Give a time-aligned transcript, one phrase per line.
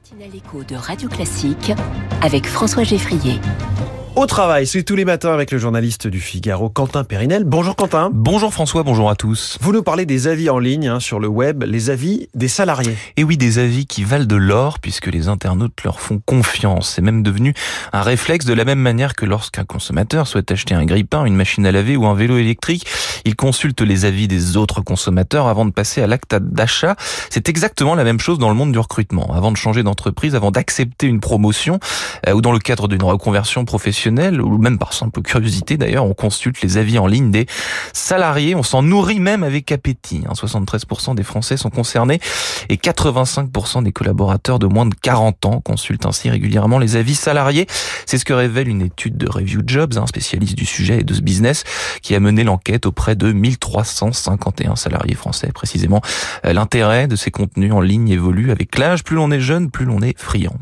[0.00, 1.72] matinale écho de Radio Classique
[2.22, 3.38] avec François Geffrier.
[4.16, 7.44] Au travail, c'est tous les matins avec le journaliste du Figaro, Quentin Périnel.
[7.44, 8.10] Bonjour Quentin.
[8.12, 9.56] Bonjour François, bonjour à tous.
[9.60, 12.96] Vous nous parlez des avis en ligne hein, sur le web, les avis des salariés.
[13.16, 16.94] Et oui, des avis qui valent de l'or puisque les internautes leur font confiance.
[16.94, 17.54] C'est même devenu
[17.92, 21.64] un réflexe de la même manière que lorsqu'un consommateur souhaite acheter un grille-pain, une machine
[21.64, 22.86] à laver ou un vélo électrique,
[23.24, 26.96] il consulte les avis des autres consommateurs avant de passer à l'acte d'achat.
[27.30, 29.32] C'est exactement la même chose dans le monde du recrutement.
[29.34, 31.78] Avant de changer d'entreprise, avant d'accepter une promotion
[32.26, 36.14] euh, ou dans le cadre d'une reconversion professionnelle, ou même par simple curiosité d'ailleurs, on
[36.14, 37.46] consulte les avis en ligne des
[37.92, 40.22] salariés, on s'en nourrit même avec appétit.
[40.32, 41.14] 73% hein.
[41.14, 42.20] des Français sont concernés
[42.68, 47.66] et 85% des collaborateurs de moins de 40 ans consultent ainsi régulièrement les avis salariés.
[48.06, 51.14] C'est ce que révèle une étude de Review Jobs, un spécialiste du sujet et de
[51.14, 51.64] ce business,
[52.02, 56.00] qui a mené l'enquête auprès de 1351 salariés français précisément.
[56.44, 59.04] Euh, l'intérêt de ces contenus en ligne évolue avec l'âge.
[59.04, 60.56] Plus l'on est jeune, plus l'on est friand.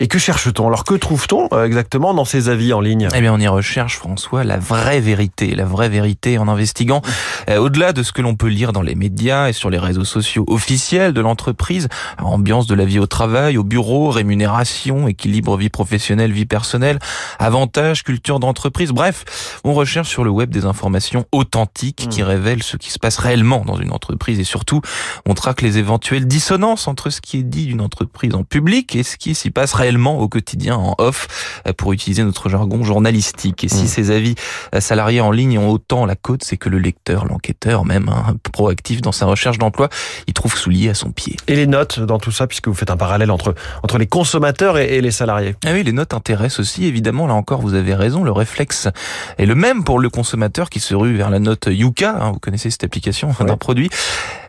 [0.00, 3.34] Et que cherche-t-on Alors que trouve-t-on euh, exactement dans ces avis en ligne Eh bien,
[3.34, 7.02] on y recherche, François, la vraie vérité, la vraie vérité en investiguant
[7.50, 10.04] euh, au-delà de ce que l'on peut lire dans les médias et sur les réseaux
[10.04, 11.88] sociaux officiels de l'entreprise,
[12.22, 17.00] ambiance de la vie au travail, au bureau, rémunération, équilibre vie professionnelle, vie personnelle,
[17.40, 18.92] avantages, culture d'entreprise.
[18.92, 22.26] Bref, on recherche sur le web des informations authentiques qui hmm.
[22.26, 24.80] révèlent ce qui se passe réellement dans une entreprise et surtout,
[25.26, 29.02] on traque les éventuelles dissonances entre ce qui est dit d'une entreprise en public et
[29.02, 33.64] ce qui s'y passe réellement au quotidien en off euh, pour utiliser notre jargon journalistique.
[33.64, 33.86] Et si mm.
[33.86, 34.34] ces avis
[34.74, 38.36] euh, salariés en ligne ont autant la côte, c'est que le lecteur, l'enquêteur même, hein,
[38.52, 39.88] proactif dans sa recherche d'emploi,
[40.26, 40.54] il trouve
[40.88, 41.36] à son pied.
[41.48, 44.78] Et les notes dans tout ça, puisque vous faites un parallèle entre, entre les consommateurs
[44.78, 47.26] et, les salariés Ah oui, les notes intéressent aussi, évidemment.
[47.26, 48.88] Là encore, vous avez raison, le réflexe
[49.38, 52.16] est le même pour le consommateur qui se rue vers la note Yuka.
[52.20, 53.90] Hein, vous connaissez cette application d'un produit.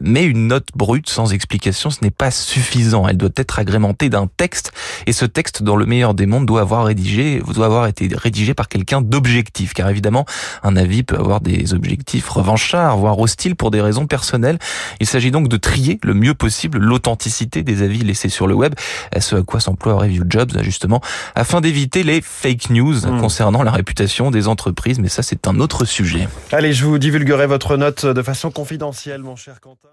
[0.00, 3.08] Mais une note brute sans explication, ce n'est pas suffisant.
[3.08, 4.72] Elle doit être agrémentée d'un texte.
[5.06, 8.52] Et ce texte, dans le meilleur des mondes, doit avoir rédigé, doit avoir été rédigé
[8.52, 9.72] par quelqu'un d'objectif.
[9.72, 10.26] Car évidemment,
[10.62, 14.58] un avis peut avoir des objectifs revanchards, voire hostiles pour des raisons personnelles.
[15.00, 18.74] Il s'agit donc de trier le mieux possible l'authenticité des avis laissés sur le web.
[19.18, 21.00] Ce à quoi s'emploie Review Jobs, justement,
[21.34, 23.20] afin d'éviter les fake news hmm.
[23.20, 24.98] concernant la réputation des entreprises.
[24.98, 26.28] Mais ça, c'est un autre sujet.
[26.52, 29.88] Allez, je vous divulguerai votre note de façon confidentielle, mon cher Quentin.